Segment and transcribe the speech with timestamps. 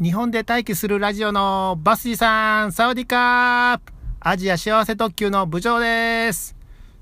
[0.00, 3.80] 日本で待機するラジオのバスジさん、サワディカー
[4.20, 6.54] アジア幸せ特急の部長です。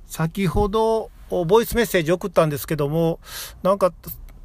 [0.06, 3.20] 先ほど、ボイスメッセージ送ったんですけども、
[3.62, 3.92] なんか、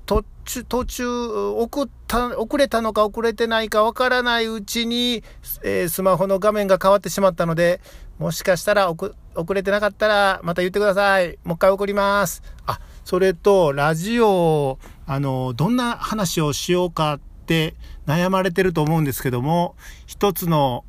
[0.06, 5.24] 途中、途中、送った、遅れたのか遅れてないかわからないうちに、
[5.64, 7.80] えー、スマホの画面が変わってしまったので、
[8.20, 11.40] もしかしたら遅れてなかったら、また言ってください。
[11.46, 12.44] もう一回送ります。
[12.66, 17.76] あ、それと、ラジオ、あの、どんな話をしようかって
[18.12, 20.84] 悩まれてると思うんですけども、一つの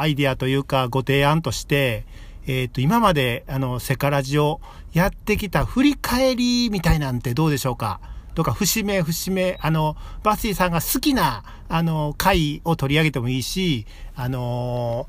[0.00, 2.04] アイディアというかご提案として、
[2.48, 4.60] えっ、ー、と、今まで、あの、セカラジオ
[4.92, 8.00] やってきた振り返りみたいなんてどうでしょうか？
[8.34, 13.86] とか、節目節目、あの、バッシーさんが好きな、あの、回を取り上げてもいいし、
[14.16, 15.06] あの、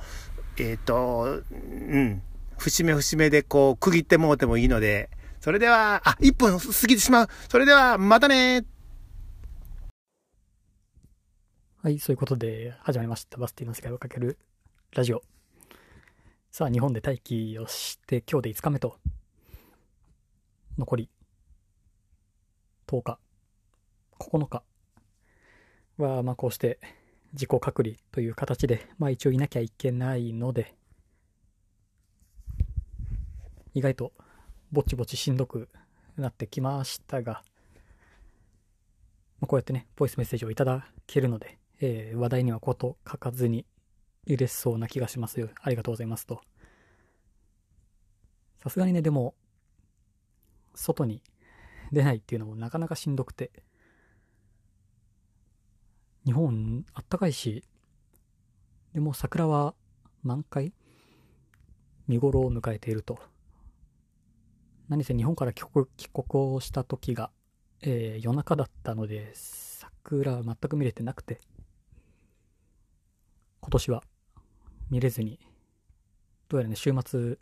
[0.57, 2.21] えっ、ー、と、うん、
[2.57, 7.27] 節目節目でこう、区切ってもうてもいいので、それでは、あ、1分過ぎてしまう。
[7.47, 8.65] それでは、またね
[11.81, 13.37] はい、そういうことで始まりました。
[13.37, 14.37] バスティの世界をかける
[14.93, 15.21] ラジオ。
[16.51, 18.97] さあ、日本で待機をして今日で5日目と、
[20.77, 21.09] 残り
[22.85, 23.17] 10日、
[24.19, 24.63] 9日
[25.95, 26.81] は、まあこうして
[27.31, 30.75] 自己隔離という形で、まあ一応いなきゃいけないので、
[33.73, 34.11] 意外と
[34.73, 35.69] ぼちぼちしんどく
[36.17, 37.41] なってきましたが、
[39.39, 43.65] まあ、こうやってね、ボイスメッセージをいただけるので、えー、話題にはこと書かずに
[44.25, 45.49] 入れそうな気がしますよ。
[45.61, 46.41] ありがとうございますと。
[48.57, 49.35] さすがにね、でも、
[50.75, 51.21] 外に
[51.91, 53.51] 出ないっていうのもなかなかしんどくて、
[56.25, 57.63] 日本あったかいし、
[58.93, 59.73] でも桜は
[60.23, 60.73] 満開
[62.07, 63.19] 見頃を迎えていると。
[64.89, 67.31] 何せ日本から帰国帰国をした時が、
[67.81, 71.39] えー、夜中だったので、桜全く見れてなくて、
[73.61, 74.03] 今年は
[74.89, 75.39] 見れずに、
[76.47, 77.37] どうやらね、週末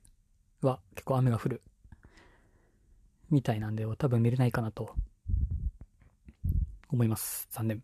[0.61, 1.61] は結構雨が降る
[3.29, 4.95] みたいなんで、多分見れないかなと
[6.89, 7.47] 思います。
[7.51, 7.83] 残念。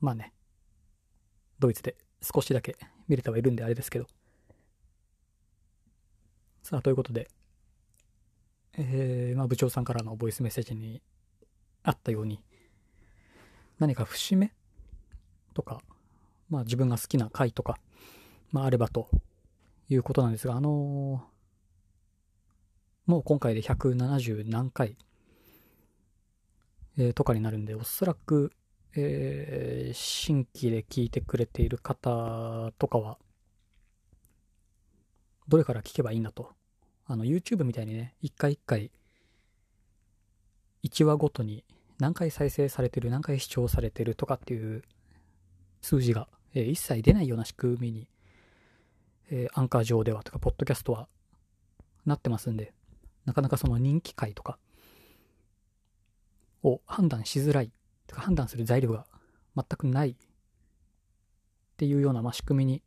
[0.00, 0.32] まあね、
[1.58, 2.76] ドイツで少しだけ
[3.08, 4.06] 見れてはいるんであれですけど。
[6.62, 7.28] さあ、ということで、
[8.74, 11.00] えー、まあ部長さんからのボイスメッセージに
[11.82, 12.42] あったように、
[13.78, 14.52] 何か節目
[15.54, 15.80] とか、
[16.48, 17.78] まあ自分が好きな回とか、
[18.52, 19.08] まああればと
[19.88, 21.36] いうことなんですが、あのー
[23.06, 24.96] もう今回で170何回、
[26.98, 28.50] えー、とかになるんで、おそらく、
[28.96, 33.18] えー、新規で聞いてくれている方とかは、
[35.46, 36.50] どれから聞けばいいんだと。
[37.06, 38.90] あの、YouTube みたいにね、一回一回、
[40.82, 41.64] 1話ごとに
[42.00, 44.82] 何回再生されてる、何回視聴されてるとかっていう
[45.80, 46.26] 数字が、
[46.56, 48.08] えー、一切出ないような仕組みに、
[49.30, 51.06] えー、アンカー上ではとか、ポッドキャストは
[52.06, 52.72] なってますんで、
[53.26, 54.58] なかなかその人気回とか
[56.62, 57.70] を判断しづらい、
[58.06, 59.04] とか判断する材料が
[59.54, 60.16] 全くないっ
[61.76, 62.82] ていうような、まあ、仕組みに、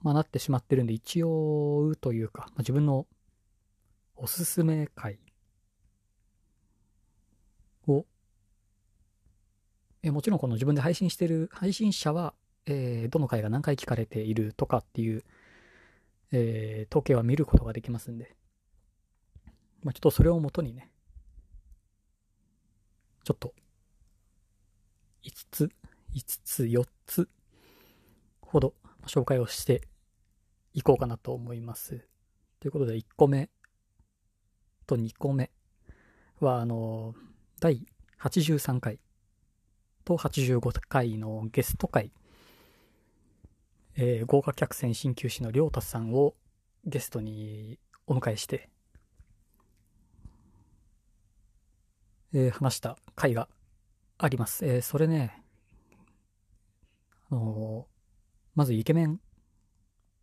[0.00, 3.06] まあ、なってしまってるんで、一応というか、まあ、自分の
[4.16, 5.18] おすすめ回
[7.86, 8.06] を、
[10.06, 12.34] えもちろんこの自分で配信してる配信者は、
[12.66, 15.24] えー、どの回が何回聞かれているとかっていう
[16.32, 18.34] えー、統計は見ることができますんで、
[19.82, 20.90] まあ、ちょっとそれをもとにね、
[23.24, 23.54] ちょっと、
[25.24, 25.70] 5つ、
[26.14, 27.28] 5つ、4つ
[28.40, 28.74] ほど
[29.06, 29.82] 紹介をして
[30.74, 32.06] いこうかなと思います。
[32.60, 33.50] ということで、1個目
[34.86, 35.50] と2個目
[36.40, 37.14] は、あの、
[37.60, 37.86] 第
[38.20, 38.98] 83回
[40.06, 42.10] と85回のゲスト回
[43.98, 46.34] えー、豪華客船鍼灸師の亮太さんを
[46.84, 48.68] ゲストにお迎えして、
[52.34, 53.48] えー、話した回が
[54.18, 54.66] あります。
[54.66, 55.42] えー、それね、
[57.30, 57.86] あの
[58.54, 59.18] まずイケメン、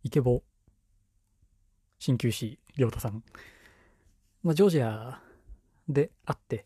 [0.04, 0.44] イケボ、
[1.98, 3.24] 鍼灸師、亮太さん。
[4.44, 5.20] まあ、ジョージア
[5.88, 6.64] で会って、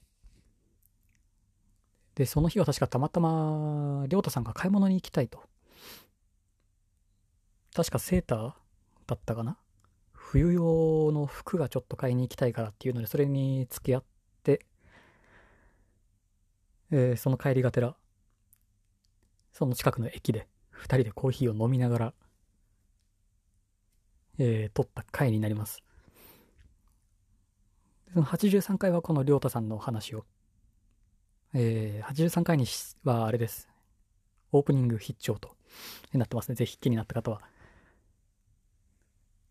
[2.19, 5.41] で、その日は確かたまたま、亮太さんが買い物に行きたいと。
[7.73, 8.53] 確かセーター
[9.07, 9.57] だったかな？
[10.13, 14.05] 冬用の服がちょっと買いに行きたいからっていうので、それに付き合っ
[14.43, 14.67] て、
[16.91, 17.95] えー、その帰りがてら、
[19.53, 22.15] その近くの駅で、二人でコーヒーを飲みながら、
[24.39, 25.85] えー、撮った回になります。
[28.13, 30.25] その83回はこのりょうたさんの話を
[31.55, 32.67] えー、83回に
[33.05, 33.69] はあれです。
[34.53, 35.57] オープニング必聴と
[36.13, 36.55] なってますね。
[36.55, 37.41] ぜひ気になった方は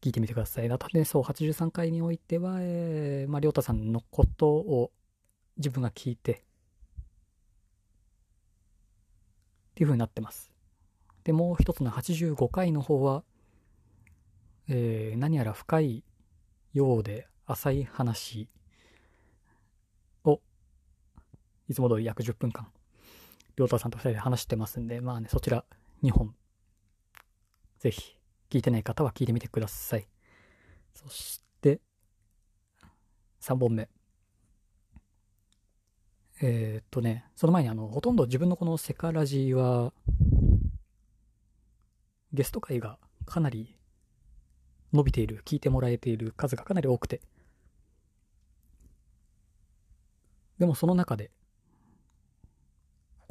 [0.01, 0.71] 聞いてみてください。
[0.71, 4.91] あとね、そう、83回においては、えー、まあ、りょうたさんのことを
[5.57, 6.35] 自分が聞いて、っ
[9.75, 10.51] ていう風になってます。
[11.23, 13.23] で、もう一つの85回の方は、
[14.67, 16.03] えー、何やら深い
[16.73, 18.49] ようで浅い話
[20.23, 20.41] を、
[21.67, 22.67] いつも通り約10分間、
[23.57, 25.65] りょうたさんと2人で話してますんで、まあね、そちら
[26.03, 26.33] 2本、
[27.79, 28.15] ぜひ、
[28.49, 30.07] 聞いてない方は聞いてみてください。
[30.93, 31.81] そして、
[33.41, 33.89] 3本目。
[36.39, 39.93] えー、っとね、その前にあの、ほとんど自分のこのセカラジーは、
[42.31, 43.75] ゲスト会がかなり
[44.93, 47.21] 伸びている、聞いてもらえている数がかなり多くて。
[50.59, 51.31] でもその中で、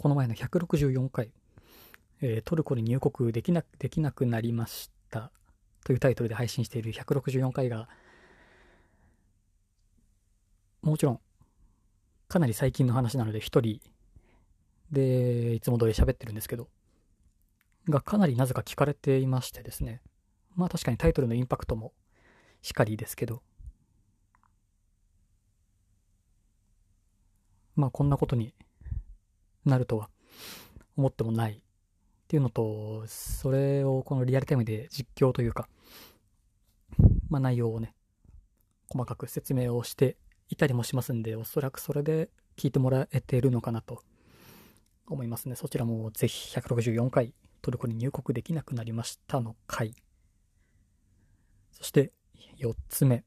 [0.06, 1.32] この前の164回、
[2.20, 5.32] えートルコに入国できなできなくなりました
[5.84, 7.88] というタイトルで配信している164回が、
[10.80, 11.20] もちろん、
[12.28, 13.80] かなり最近の話なので一人
[14.92, 16.68] でいつも通り喋ってるんですけど、
[17.88, 20.02] がかなりなぜか聞かれていましてですね。
[20.54, 21.92] まあ確かにタイトルのインパクトも
[22.62, 23.42] しかりですけど、
[27.74, 28.54] まあこんなことに
[29.68, 30.08] なるとは
[30.96, 31.58] 思ってもないっ
[32.28, 35.68] ていうのと、それをこのリアルタイムで実況というか、
[37.28, 37.94] まあ内容をね、
[38.88, 40.16] 細かく説明をして
[40.48, 44.02] いたりもしますんで、おそらくそれで聞いてもらえているのかなと
[45.06, 45.56] 思いますね。
[45.56, 49.94] そちらもぜひ164回トルコに入国できなくなりましたの回。
[51.72, 52.12] そして
[52.58, 53.24] 4つ目。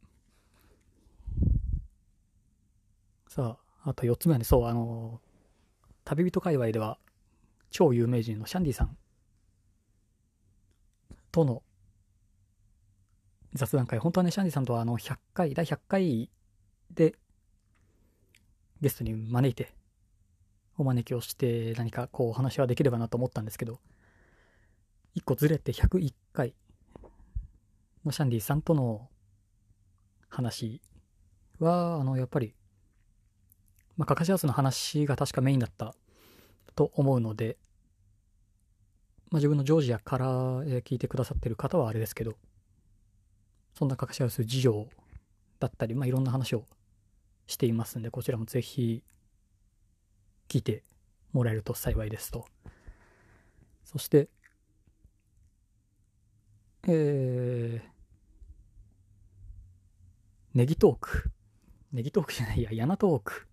[3.27, 5.21] さあ、あと4つ目はね、そう、あの、
[6.09, 6.97] 旅人界隈では
[7.69, 8.97] 超有名人のシャンディさん
[11.31, 11.61] との
[13.53, 13.99] 雑談会。
[13.99, 16.29] 本当はね、シャンディさんとはあの100回、第100回
[16.91, 17.15] で
[18.81, 19.71] ゲストに招いて
[20.77, 23.79] お招きをして何かこうお話はできればなと思ったんですけど、
[25.13, 26.55] 一個ずれて101回
[28.03, 29.09] のシャンディさんとの
[30.27, 30.81] 話
[31.59, 32.55] は、あの、やっぱり、
[33.99, 35.93] まあ、カカシハウスの話が確かメインだった
[36.73, 37.57] と思うので、
[39.29, 40.25] まあ、自分のジョージアから、
[40.67, 42.37] え聞いてくださってる方はあれですけど、
[43.77, 44.87] そんなカカシハウス事情
[45.59, 46.63] だったり、まあ、いろんな話を
[47.45, 49.03] していますんで、こちらもぜひ
[50.47, 50.85] 聞いて
[51.33, 52.45] もらえると幸いですと。
[53.83, 54.29] そして、
[56.87, 57.89] えー、
[60.53, 61.31] ネギトーク。
[61.91, 63.48] ネギトークじゃないや、ヤナトーク。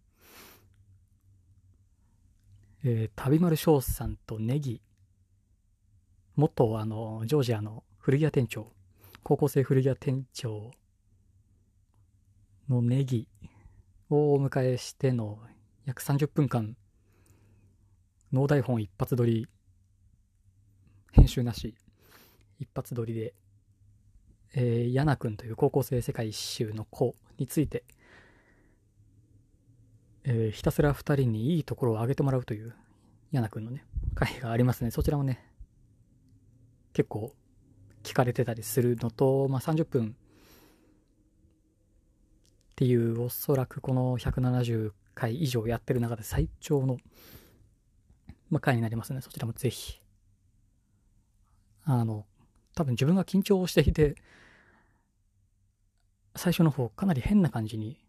[2.88, 4.80] えー、旅丸翔さんとネギ。
[6.36, 8.70] 元、あの、ジョージアの古着屋店長。
[9.24, 10.70] 高校生古着屋店長
[12.68, 13.26] のネギ
[14.08, 15.40] をお迎えしての
[15.84, 16.76] 約30分間、
[18.32, 19.48] 脳台本一発撮り、
[21.10, 21.74] 編集なし、
[22.60, 23.34] 一発撮りで、
[24.54, 27.82] えー、ヤナ君という高校生世界一周の子について、
[30.28, 32.74] えーひたすら二人にいいところを上げてもらうという、
[33.30, 33.84] ヤナ君のね、
[34.16, 34.90] 回がありますね。
[34.90, 35.40] そちらもね、
[36.92, 37.32] 結構
[38.02, 40.12] 聞かれてたりするのと、まあ、30分っ
[42.74, 46.98] ていう、おそらくこの170回以上やってる中で最長の、
[48.50, 49.20] まあ、回になりますね。
[49.20, 50.00] そちらもぜひ。
[51.84, 52.26] あの、
[52.74, 54.16] 多分自分が緊張していて、
[56.34, 58.04] 最初の方かなり変な感じに、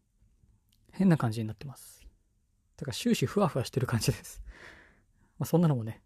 [0.91, 2.06] 変な感じになってます。
[2.77, 4.41] だから終始ふわふわしてる感じです。
[5.39, 6.01] まあ、そんなのもね、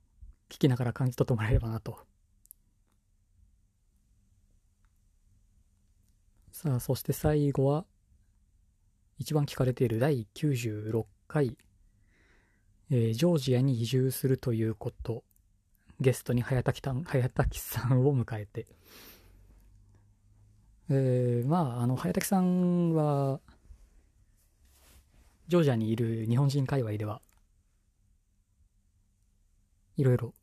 [0.49, 1.99] 聞きながら感じ取ってもらえればなと。
[6.51, 7.85] さあ、そして最後は、
[9.17, 11.57] 一番聞かれている第96回、
[12.89, 15.23] えージョージアに移住するということ、
[15.99, 18.67] ゲストに早滝たん早滝さんを迎えて、
[20.89, 23.39] えーまあ、あの、早滝さんは、
[25.51, 27.21] ジョージアにいる日本人界隈では、
[29.97, 30.33] いろいろ、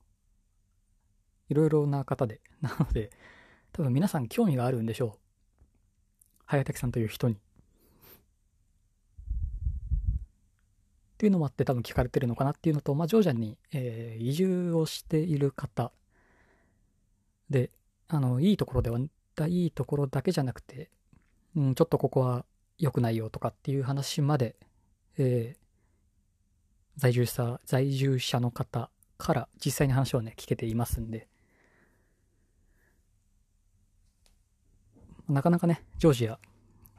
[1.49, 3.11] いろいろな方で、 なので、
[3.73, 5.19] 多分皆さん興味があるんでしょう。
[6.45, 7.37] 早滝さんという人に。
[7.37, 7.39] っ
[11.17, 15.91] ていうのもあって多分聞かれてるのかなっていうのと、まあ、ジョージアに、えー移住をしている方
[17.49, 17.71] で、
[18.09, 18.99] あの、いいところでは、
[19.49, 20.91] いいところだけじゃなくて、
[21.57, 22.45] うん、ちょっとここは
[22.77, 24.55] 良くないよとかっていう話まで、
[25.19, 25.69] えー
[26.99, 31.29] 在住者、在住者の方から実際に話をね、聞けていますんで、
[35.29, 36.41] なかなかね、ジョージア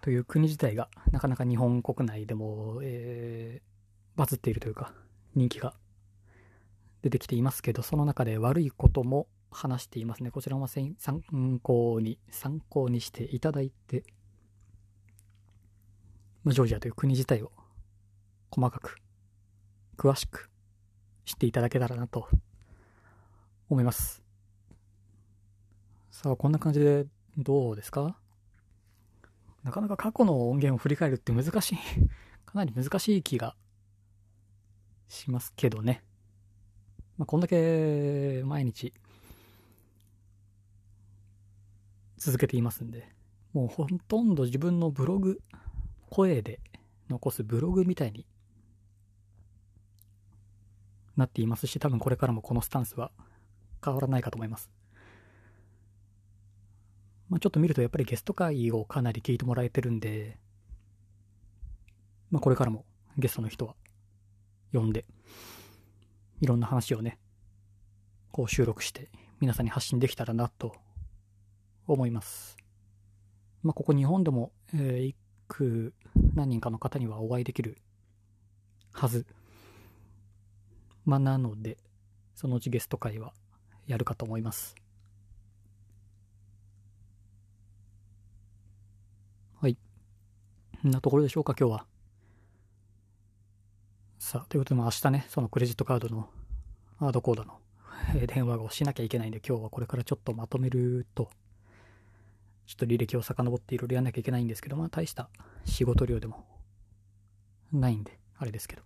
[0.02, 4.94] という国自体が、なかなか日本国内でも、えー、バズっているというか、
[5.36, 5.74] 人気が
[7.02, 10.32] 出てきていますけど、その中で悪いことも話していますね。
[10.32, 10.96] こちらも参
[11.62, 14.06] 考に、参考にしていただいて、
[16.46, 17.52] ジョージアという国自体を
[18.52, 18.98] 細かく、
[19.98, 20.50] 詳しく
[21.26, 22.28] 知っていただけたらなと
[23.70, 24.24] 思います。
[26.12, 27.06] さあ、こんな感じで
[27.38, 28.18] どうですか？
[29.64, 31.78] なかなか過去の音源を振り返るって難しい
[32.46, 33.56] かなり難しい気が
[35.08, 36.04] しますけどね。
[37.18, 38.94] まあ、こんだけ毎日
[42.18, 43.14] 続けていますんで、
[43.54, 45.42] もうほとんど自分のブログ、
[46.10, 46.62] 声で
[47.10, 48.26] 残すブログみたいに
[51.20, 53.12] なっていますし、多分これからもこのスタンスは
[53.84, 54.70] 変わらないかと思います。
[57.30, 60.40] まあ、ちょっと見るとやっぱりゲスト会をかなり聞いてもらえてるんで、
[62.32, 62.86] まあ、これからも
[63.18, 63.76] ゲストの人は
[64.74, 65.06] 呼んで、
[66.42, 67.20] いろんな話をね、
[68.32, 69.10] こう収録して
[69.40, 70.76] 皆さんに発信できたらなと
[71.88, 72.58] 思います。
[73.62, 75.16] まあ、ここ日本でも、えー、い
[75.48, 75.94] く
[76.34, 77.78] 何人かの方にはお会いできる
[78.92, 79.26] はず。
[81.10, 81.80] まあ、なので、
[82.36, 83.34] そのうちゲスト会は
[83.88, 84.76] やるかと思います。
[89.60, 89.76] はい。
[90.86, 91.86] んなところでしょうか、今日は。
[94.20, 96.30] さあ、ということで、明日ね、そのクレジットカードの
[97.00, 97.60] アードコードの
[98.28, 101.32] 電話をしなきゃいけないんで、今日はこれからちょっとまとめると、
[102.68, 105.28] ちょっと履歴を遡っていろいろやんなきゃいけないんですけど、まあ大した
[105.66, 106.46] 仕事量でも
[107.72, 108.84] ないんで、あれですけど。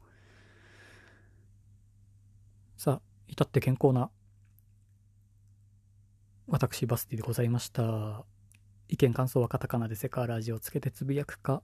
[2.84, 4.10] さあ、至って健康な
[6.48, 8.25] 私バスティでございました。
[8.90, 11.63] 意見感想はカタカナでセカラジをつけてつぶやくか、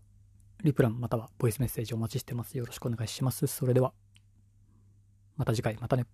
[0.64, 2.58] リプランまたはボイスメッセージお待ちしてます。
[2.58, 3.48] よろしくお願いします。
[3.48, 3.92] それでは、
[5.36, 6.06] また次回、またね。